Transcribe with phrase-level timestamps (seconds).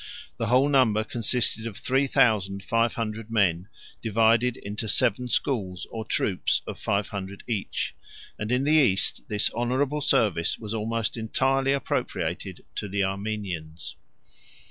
[0.37, 3.69] The whole number consisted of three thousand five hundred men,
[4.01, 7.93] divided into seven schools, or troops, of five hundred each;
[8.39, 13.95] and in the East, this honorable service was almost entirely appropriated to the Armenians.